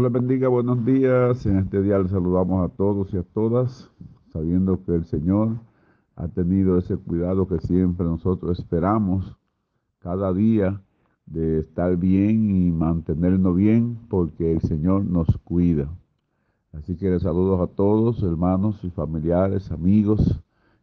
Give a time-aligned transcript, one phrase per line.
[0.00, 1.46] Dios bendiga, buenos días.
[1.46, 3.90] En este día les saludamos a todos y a todas,
[4.32, 5.60] sabiendo que el Señor
[6.16, 9.38] ha tenido ese cuidado que siempre nosotros esperamos
[10.00, 10.82] cada día
[11.26, 15.88] de estar bien y mantenernos bien, porque el Señor nos cuida.
[16.72, 20.42] Así que les saludo a todos, hermanos y familiares, amigos,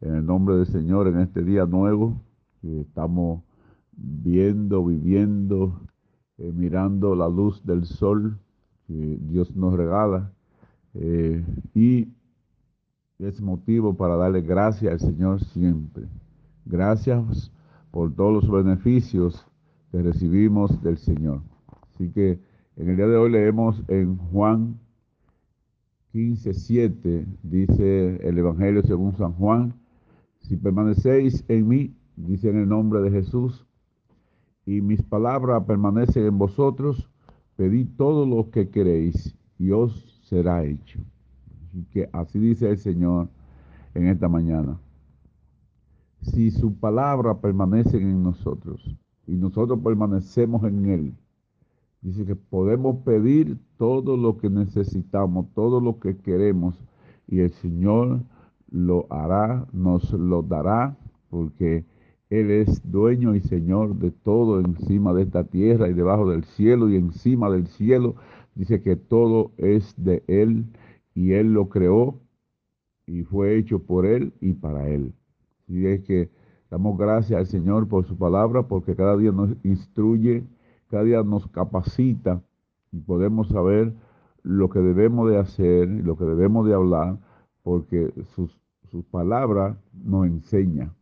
[0.00, 2.22] en el nombre del Señor en este día nuevo
[2.60, 3.42] que estamos
[3.90, 5.80] viendo, viviendo,
[6.38, 8.38] eh, mirando la luz del sol
[8.92, 10.32] Dios nos regala.
[10.94, 12.08] Eh, y
[13.18, 16.04] es motivo para darle gracias al Señor siempre.
[16.64, 17.50] Gracias
[17.90, 19.46] por todos los beneficios
[19.90, 21.40] que recibimos del Señor.
[21.94, 22.38] Así que
[22.76, 24.78] en el día de hoy leemos en Juan
[26.12, 29.74] 15, 7, dice el Evangelio según San Juan,
[30.40, 33.64] si permanecéis en mí, dice en el nombre de Jesús,
[34.66, 37.08] y mis palabras permanecen en vosotros,
[37.56, 41.00] pedid todo lo que queréis y os será hecho.
[41.64, 43.28] Así que así dice el Señor
[43.94, 44.78] en esta mañana.
[46.22, 48.96] Si su palabra permanece en nosotros
[49.26, 51.14] y nosotros permanecemos en Él,
[52.00, 56.76] dice que podemos pedir todo lo que necesitamos, todo lo que queremos
[57.26, 58.22] y el Señor
[58.70, 60.96] lo hará, nos lo dará,
[61.30, 61.84] porque
[62.32, 66.88] Él es dueño y Señor de todo encima de esta tierra y debajo del cielo
[66.88, 68.14] y encima del cielo.
[68.54, 70.64] Dice que todo es de Él
[71.14, 72.20] y Él lo creó
[73.06, 75.12] y fue hecho por Él y para Él.
[75.68, 76.30] Y es que
[76.70, 80.42] damos gracias al Señor por su palabra, porque cada día nos instruye,
[80.88, 82.42] cada día nos capacita
[82.92, 83.92] y podemos saber
[84.42, 87.18] lo que debemos de hacer, lo que debemos de hablar,
[87.62, 88.58] porque sus
[88.92, 90.92] su palabra nos enseña.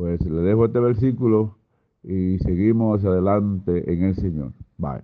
[0.00, 1.58] Pues le dejo este versículo
[2.02, 4.54] y seguimos adelante en el Señor.
[4.78, 5.02] Bye.